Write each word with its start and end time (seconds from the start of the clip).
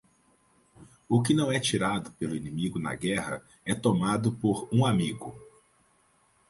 O 1.07 1.21
que 1.21 1.31
não 1.31 1.51
é 1.51 1.59
tirado 1.59 2.11
pelo 2.13 2.35
inimigo 2.35 2.79
na 2.79 2.95
guerra 2.95 3.39
é 3.63 3.75
tomado 3.75 4.31
por 4.31 4.67
um 4.73 4.83
amigo. 4.83 5.39